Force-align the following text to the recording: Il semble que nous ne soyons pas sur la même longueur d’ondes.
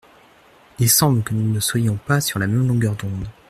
Il 0.79 0.89
semble 0.89 1.21
que 1.21 1.35
nous 1.35 1.53
ne 1.53 1.59
soyons 1.59 1.95
pas 2.07 2.19
sur 2.21 2.39
la 2.39 2.47
même 2.47 2.67
longueur 2.67 2.95
d’ondes. 2.95 3.29